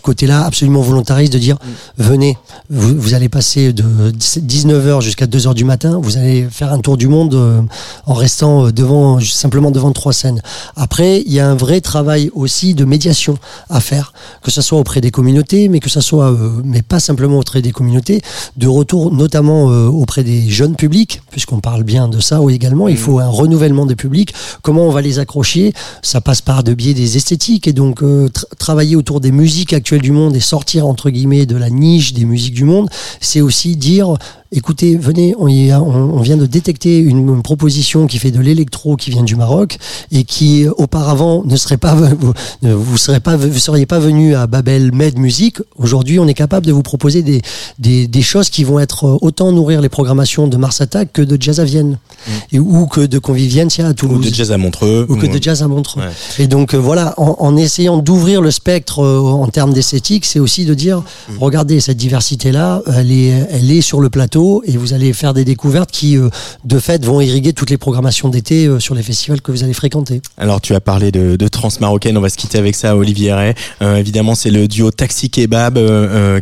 [0.03, 1.59] côté-là absolument volontariste de dire
[1.99, 2.39] venez,
[2.71, 6.97] vous, vous allez passer de 19h jusqu'à 2h du matin, vous allez faire un tour
[6.97, 7.61] du monde euh,
[8.07, 10.43] en restant devant simplement simplement devant trois scènes.
[10.77, 14.79] Après, il y a un vrai travail aussi de médiation à faire, que ce soit
[14.79, 18.23] auprès des communautés, mais que ce soit, euh, mais pas simplement auprès des communautés,
[18.57, 22.89] de retour notamment euh, auprès des jeunes publics, puisqu'on parle bien de ça également.
[22.89, 24.35] Il faut un renouvellement des publics.
[24.63, 25.73] Comment on va les accrocher?
[26.03, 30.03] Ça passe par de biais des esthétiques et donc euh, travailler autour des musiques actuelles
[30.03, 32.89] du monde et sortir entre guillemets de la niche des musiques du monde,
[33.21, 34.17] c'est aussi dire
[34.53, 39.23] écoutez, venez, on, on, vient de détecter une, proposition qui fait de l'électro qui vient
[39.23, 39.79] du Maroc
[40.11, 42.33] et qui auparavant ne serait pas, vous,
[42.63, 45.59] vous serez pas, vous seriez pas venu à Babel Med Music.
[45.77, 47.43] Aujourd'hui, on est capable de vous proposer des,
[47.79, 51.41] des, des, choses qui vont être autant nourrir les programmations de Mars Attack que de
[51.41, 52.31] jazz à Vienne mm.
[52.53, 54.27] et, ou que de Convivientia à Toulouse.
[54.27, 55.07] Ou de jazz à Montreux.
[55.09, 56.03] Ou que de jazz à Montreux.
[56.39, 60.41] Et donc euh, voilà, en, en essayant d'ouvrir le spectre euh, en termes d'esthétique, c'est
[60.41, 61.39] aussi de dire, mm.
[61.41, 65.35] regardez cette diversité là, elle est, elle est sur le plateau et vous allez faire
[65.35, 66.29] des découvertes qui, euh,
[66.65, 69.73] de fait, vont irriguer toutes les programmations d'été euh, sur les festivals que vous allez
[69.73, 70.21] fréquenter.
[70.39, 73.33] Alors, tu as parlé de, de trans marocaine, on va se quitter avec ça, Olivier
[73.33, 73.55] Ray.
[73.83, 75.79] Euh, évidemment, c'est le duo Taxi Kebab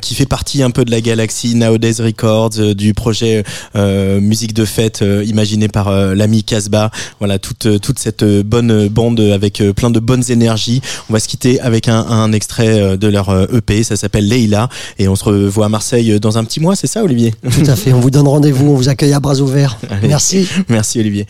[0.00, 5.04] qui fait partie un peu de la galaxie Nowadays Records, du projet musique de fête
[5.26, 6.90] imaginé par l'ami Casbah.
[7.18, 10.80] Voilà, toute, toute cette bonne bande avec plein de bonnes énergies.
[11.08, 15.08] On va se quitter avec un, un extrait de leur EP, ça s'appelle Leila, et
[15.08, 17.34] on se revoit à Marseille dans un petit mois, c'est ça, Olivier?
[17.42, 19.78] Tout à fait on vous donne rendez-vous, on vous accueille à bras ouverts.
[20.02, 20.48] Merci.
[20.68, 21.26] Merci Olivier.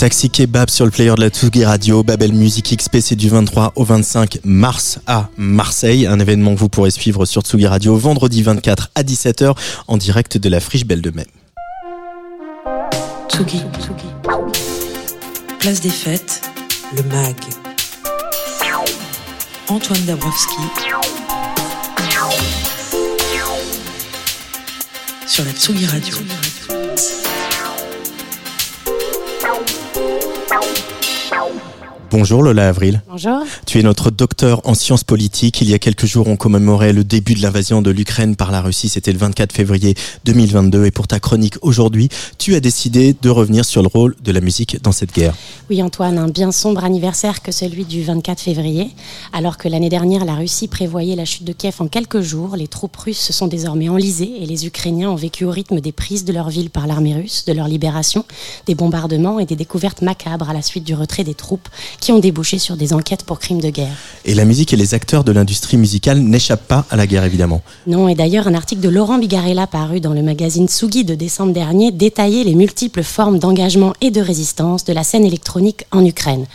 [0.00, 3.74] Taxi Kebab sur le player de la Tsugi Radio, Babel Music XP, c'est du 23
[3.76, 6.06] au 25 mars à Marseille.
[6.06, 9.54] Un événement que vous pourrez suivre sur Tsugi Radio vendredi 24 à 17h
[9.88, 11.26] en direct de la Friche Belle de Mai.
[13.28, 13.60] Tsugi.
[15.58, 16.48] Place des Fêtes,
[16.96, 17.36] le MAG.
[19.68, 20.62] Antoine Dabrowski.
[25.26, 26.16] Sur la Tsugi Radio.
[30.60, 30.99] down.
[32.10, 33.02] Bonjour Lola Avril.
[33.08, 33.42] Bonjour.
[33.66, 35.60] Tu es notre docteur en sciences politiques.
[35.60, 38.60] Il y a quelques jours, on commémorait le début de l'invasion de l'Ukraine par la
[38.62, 38.88] Russie.
[38.88, 39.94] C'était le 24 février
[40.24, 40.86] 2022.
[40.86, 44.40] Et pour ta chronique aujourd'hui, tu as décidé de revenir sur le rôle de la
[44.40, 45.34] musique dans cette guerre.
[45.70, 48.90] Oui, Antoine, un bien sombre anniversaire que celui du 24 février.
[49.32, 52.66] Alors que l'année dernière, la Russie prévoyait la chute de Kiev en quelques jours, les
[52.66, 56.24] troupes russes se sont désormais enlisées et les Ukrainiens ont vécu au rythme des prises
[56.24, 58.24] de leur ville par l'armée russe, de leur libération,
[58.66, 61.68] des bombardements et des découvertes macabres à la suite du retrait des troupes
[62.00, 63.96] qui ont débouché sur des enquêtes pour crimes de guerre.
[64.24, 67.62] Et la musique et les acteurs de l'industrie musicale n'échappent pas à la guerre, évidemment.
[67.86, 71.52] Non, et d'ailleurs, un article de Laurent Bigarella paru dans le magazine Tsugi de décembre
[71.52, 76.46] dernier détaillait les multiples formes d'engagement et de résistance de la scène électronique en Ukraine.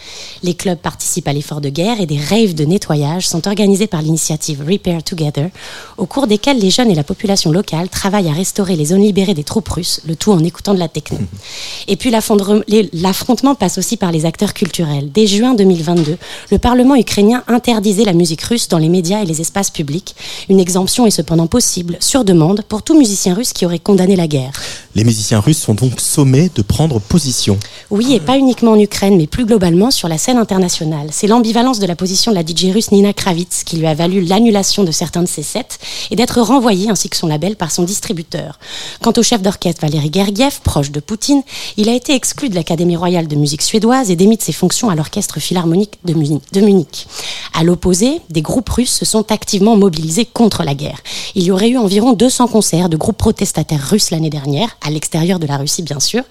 [0.44, 4.02] Les clubs participent à l'effort de guerre et des raves de nettoyage sont organisés par
[4.02, 5.50] l'initiative Repair Together,
[5.98, 9.34] au cours desquels les jeunes et la population locale travaillent à restaurer les zones libérées
[9.34, 11.20] des troupes russes, le tout en écoutant de la techno.
[11.88, 15.12] Et puis l'affrontement passe aussi par les acteurs culturels.
[15.12, 16.18] Dès juin 2022,
[16.52, 20.16] le Parlement ukrainien interdisait la musique russe dans les médias et les espaces publics.
[20.50, 24.28] Une exemption est cependant possible, sur demande, pour tout musicien russe qui aurait condamné la
[24.28, 24.54] guerre.
[24.96, 27.60] Les musiciens russes sont donc sommés de prendre position.
[27.92, 31.10] Oui, et pas uniquement en Ukraine, mais plus globalement sur la scène internationale.
[31.12, 34.22] C'est l'ambivalence de la position de la DJ russe Nina Kravitz qui lui a valu
[34.22, 35.80] l'annulation de certains de ses sets
[36.12, 38.58] et d'être renvoyé ainsi que son label par son distributeur.
[39.02, 41.42] Quant au chef d'orchestre Valéry Gergiev, proche de Poutine,
[41.76, 44.90] il a été exclu de l'Académie royale de musique suédoise et démis de ses fonctions
[44.90, 47.08] à l'orchestre philharmonique de Munich.
[47.54, 51.00] À l'opposé, des groupes russes se sont activement mobilisés contre la guerre.
[51.36, 55.40] Il y aurait eu environ 200 concerts de groupes protestataires russes l'année dernière, à l'extérieur
[55.40, 56.24] de la Russie bien sûr,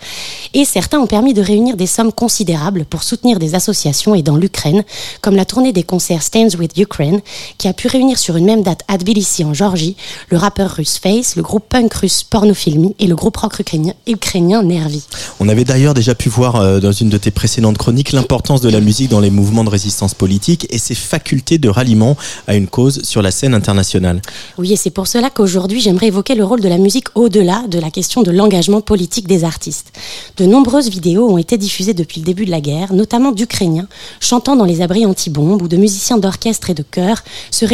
[0.52, 4.36] et certains ont permis de réunir des sommes considérables pour soutenir des associations et dans
[4.36, 4.84] l'Ukraine,
[5.20, 7.20] comme la tournée des concerts Stands with Ukraine,
[7.58, 9.96] qui a pu réunir sur une même date à Tbilissi en Georgie
[10.28, 14.62] le rappeur russe Face, le groupe punk russe Pornofilmi et le groupe rock ukrainien, ukrainien
[14.62, 15.04] Nervi.
[15.40, 18.68] On avait d'ailleurs déjà pu voir euh, dans une de tes précédentes chroniques l'importance de
[18.68, 22.16] la musique dans les mouvements de résistance politique et ses facultés de ralliement
[22.46, 24.20] à une cause sur la scène internationale.
[24.58, 27.78] Oui, et c'est pour cela qu'aujourd'hui j'aimerais évoquer le rôle de la musique au-delà de
[27.78, 29.92] la question de l'engagement politique des artistes.
[30.36, 33.88] De nombreuses vidéos ont été diffusées depuis le début de la guerre, notamment d'Ukrainiens
[34.20, 37.64] chantant dans les abris anti-bombes ou de musiciens d'orchestre et de chœur se,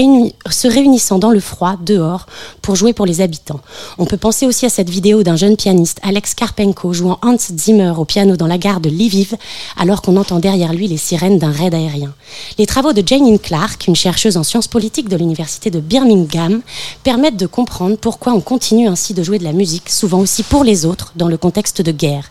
[0.68, 2.26] réunissant dans le froid, dehors,
[2.62, 3.60] pour jouer pour les habitants.
[3.98, 7.92] On peut penser aussi à cette vidéo d'un jeune pianiste, Alex Karpenko, jouant Hans Zimmer
[7.96, 9.36] au piano dans la gare de Lviv,
[9.76, 12.12] alors qu'on entend derrière lui les sirènes d'un raid aérien.
[12.58, 16.60] Les travaux de Janine Clark, une chercheuse en sciences politiques de l'université de Birmingham,
[17.04, 20.64] permettent de comprendre pourquoi on continue ainsi de jouer de la musique, souvent aussi pour
[20.64, 22.30] les autres, dans le contexte de guerre.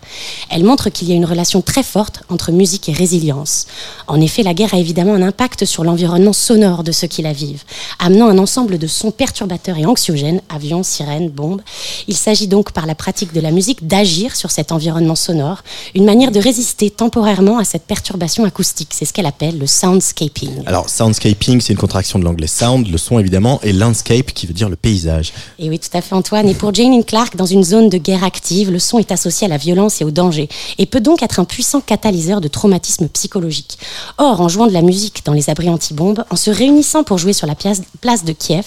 [0.49, 3.65] Elle montre qu'il y a une relation très forte entre musique et résilience.
[4.07, 7.31] En effet, la guerre a évidemment un impact sur l'environnement sonore de ceux qui la
[7.31, 7.63] vivent,
[7.97, 11.61] amenant un ensemble de sons perturbateurs et anxiogènes, avions, sirènes, bombes.
[12.09, 15.63] Il s'agit donc par la pratique de la musique d'agir sur cet environnement sonore,
[15.95, 18.89] une manière de résister temporairement à cette perturbation acoustique.
[18.91, 20.63] C'est ce qu'elle appelle le soundscaping.
[20.65, 24.53] Alors, soundscaping, c'est une contraction de l'anglais sound, le son évidemment, et landscape qui veut
[24.53, 25.31] dire le paysage.
[25.57, 26.49] Et oui, tout à fait Antoine.
[26.49, 29.49] Et pour Janine Clark, dans une zone de guerre active, le son est associé à
[29.49, 33.77] la violence et au danger, et peut donc être un puissant catalyseur de traumatisme psychologique.
[34.17, 37.33] Or, en jouant de la musique dans les abris anti-bombes, en se réunissant pour jouer
[37.33, 37.81] sur la place,
[38.25, 38.65] de Kiev,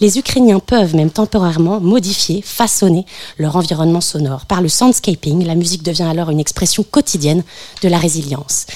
[0.00, 3.04] les Ukrainiens peuvent même temporairement modifier, façonner
[3.38, 4.46] leur environnement sonore.
[4.46, 7.42] Par le soundscaping, la musique devient alors une expression quotidienne
[7.82, 8.66] de la résilience.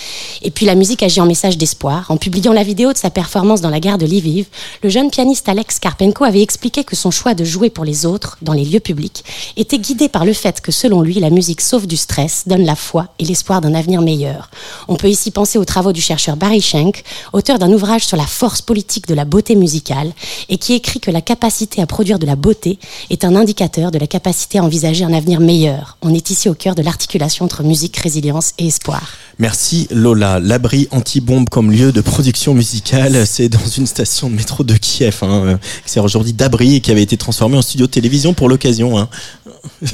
[0.42, 2.10] Et puis la musique agit en message d'espoir.
[2.10, 4.46] En publiant la vidéo de sa performance dans la gare de Lviv,
[4.82, 8.38] le jeune pianiste Alex Karpenko avait expliqué que son choix de jouer pour les autres
[8.42, 9.24] dans les lieux publics
[9.56, 12.76] était guidé par le fait que selon lui, la musique sauve du stress, donne la
[12.76, 14.50] foi et l'espoir d'un avenir meilleur.
[14.86, 18.26] On peut ici penser aux travaux du chercheur Barry Schenk, auteur d'un ouvrage sur la
[18.26, 20.12] force politique de la beauté musicale
[20.48, 22.78] et qui écrit que la capacité à produire de la beauté
[23.10, 25.96] est un indicateur de la capacité à envisager un avenir meilleur.
[26.02, 29.12] On est ici au cœur de l'articulation entre musique, résilience et espoir.
[29.38, 30.37] Merci Lola.
[30.40, 35.18] L'abri anti-bombe comme lieu de production musicale, c'est dans une station de métro de Kiev.
[35.22, 38.98] Hein, c'est aujourd'hui d'abri et qui avait été transformé en studio de télévision pour l'occasion.
[38.98, 39.08] Hein.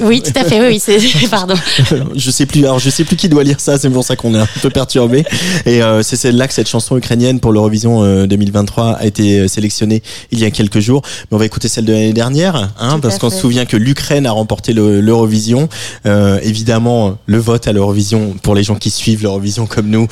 [0.01, 0.65] Oui, tout à fait.
[0.67, 1.55] Oui, c'est pardon.
[2.15, 2.63] je sais plus.
[2.63, 3.77] Alors, je sais plus qui doit lire ça.
[3.77, 5.23] C'est pour ça qu'on est un peu perturbé.
[5.65, 9.47] Et euh, c'est celle-là que cette chanson ukrainienne pour l'Eurovision 2023 euh, a été euh,
[9.47, 11.01] sélectionnée il y a quelques jours.
[11.03, 14.25] Mais on va écouter celle de l'année dernière, hein, parce qu'on se souvient que l'Ukraine
[14.25, 15.69] a remporté l'Eurovision.
[16.05, 20.07] Euh, évidemment, le vote à l'Eurovision pour les gens qui suivent l'Eurovision comme nous,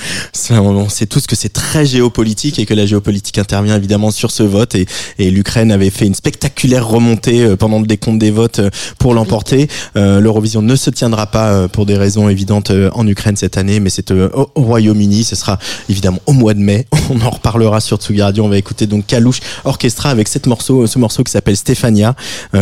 [0.51, 4.43] on sait tous que c'est très géopolitique et que la géopolitique intervient évidemment sur ce
[4.43, 4.76] vote.
[4.76, 4.86] Et,
[5.19, 8.61] et l'Ukraine avait fait une spectaculaire remontée pendant le décompte des votes
[8.99, 13.07] pour l'emporter euh, L'Eurovision ne se tiendra pas euh, pour des raisons évidentes euh, en
[13.07, 15.24] Ukraine cette année, mais c'est au, Royaume-Uni.
[15.24, 15.59] Ce sera
[15.89, 16.86] évidemment au mois de mai.
[17.09, 18.43] On en reparlera sur Tsugi Radio.
[18.43, 22.15] On va écouter donc Kalouche Orchestra avec cette morceau, ce morceau qui s'appelle Stéphania,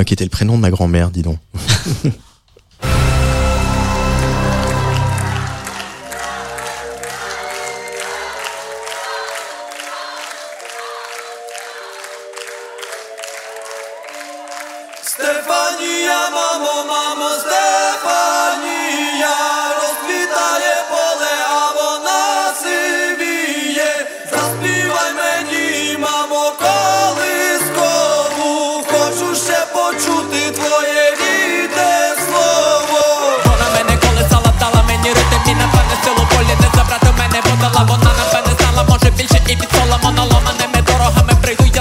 [0.06, 1.38] qui était le prénom de ma grand-mère, dis donc.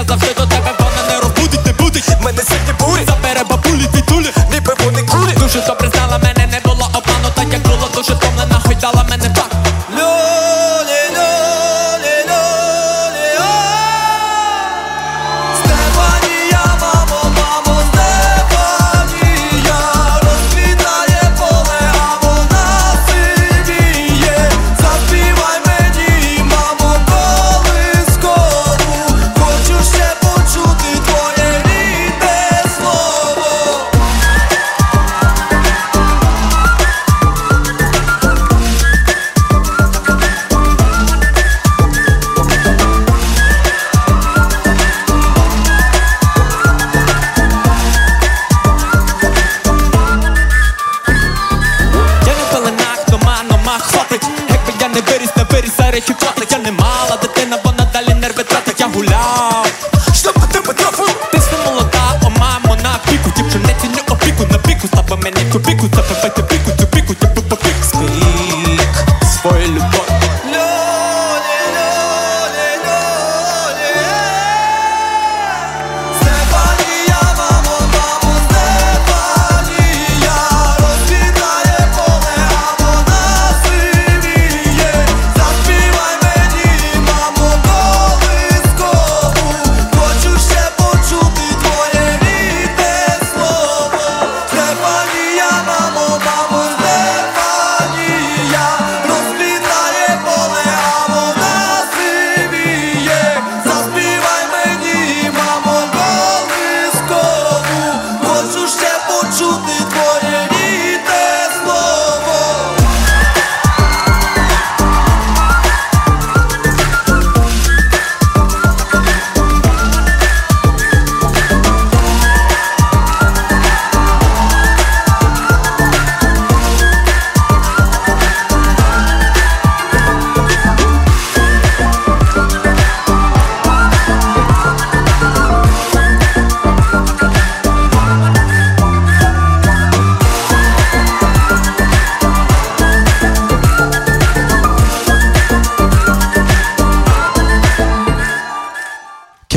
[0.03, 2.05] сказав, що до тебе вона не розбудить, не будить.
[2.21, 2.70] Мене сильно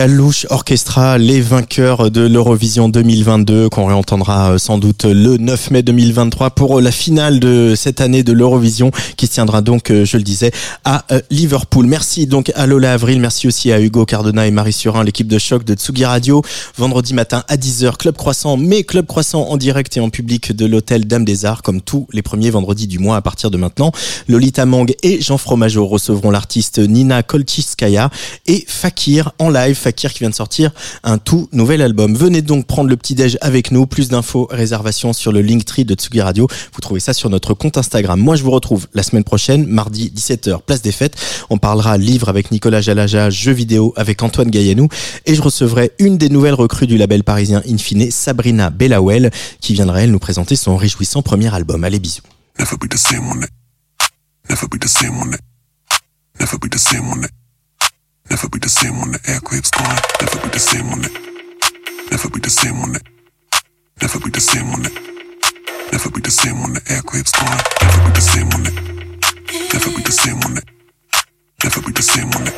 [0.05, 5.83] Kalouche Orchestra, les vainqueurs de l'Eurovision 2022, qu'on réentendra euh, sans doute le 9 mai
[5.83, 10.19] 2023 pour la finale de cette année de l'Eurovision, qui se tiendra donc, euh, je
[10.19, 10.53] le disais,
[10.85, 11.87] à euh, Liverpool.
[11.87, 15.39] Merci donc à Lola Avril, merci aussi à Hugo Cardona et Marie Surin, l'équipe de
[15.39, 16.43] choc de Tsugi Radio.
[16.77, 20.67] Vendredi matin à 10h, Club Croissant, mais Club Croissant en direct et en public de
[20.67, 23.91] l'hôtel Dame des Arts, comme tous les premiers vendredis du mois à partir de maintenant.
[24.29, 28.11] Lolita Mang et Jean Fromageau recevront l'artiste Nina Kolchiskaya
[28.47, 30.73] et Fakir en live qui vient de sortir
[31.03, 32.15] un tout nouvel album.
[32.15, 33.87] Venez donc prendre le petit déj avec nous.
[33.87, 36.49] Plus d'infos, réservations sur le Linktree de Tsugi Radio.
[36.73, 38.21] Vous trouvez ça sur notre compte Instagram.
[38.21, 41.17] Moi, je vous retrouve la semaine prochaine, mardi 17h, place des fêtes.
[41.51, 44.89] On parlera livre avec Nicolas Jalaja, jeux vidéo avec Antoine Gaillanou
[45.27, 49.31] et je recevrai une des nouvelles recrues du label parisien Infine, Sabrina Bellawell,
[49.61, 51.85] qui viendra elle nous présenter son réjouissant premier album.
[51.85, 52.23] Allez, bisous.
[58.43, 59.99] When the aircraft's gone.
[60.20, 61.11] Never be the same when the
[62.11, 63.01] Never be the same when the
[64.03, 64.91] Never be the same when the
[65.93, 67.61] Never be the same when the aircraft's gone.
[67.82, 68.72] Never be the same when the
[69.70, 70.62] Never be the same when the
[71.62, 72.55] Never be the same when the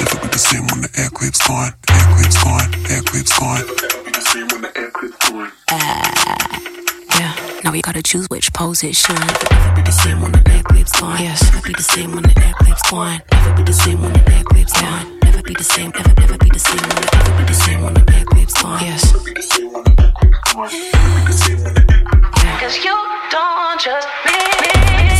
[0.00, 1.72] Never be the same when the aircraft's gone.
[1.90, 2.70] Aircraft's gone.
[2.88, 3.60] Aircraft's gone.
[3.60, 6.69] Never be the same when the aircraft's gone.
[7.60, 9.18] Yeah, now we gotta choose which pose it should.
[9.18, 11.20] Never be the same when the aircraft's gone.
[11.20, 13.20] Yes, never be the same when the aircraft's gone.
[13.32, 15.18] Never be the same when the aircraft's gone.
[15.22, 17.82] Never be the same, never, never be the same when the, never be the same
[17.82, 18.80] when the aircraft's gone.
[18.80, 19.12] Yes.
[22.60, 22.96] Cause you
[23.30, 25.19] don't just me.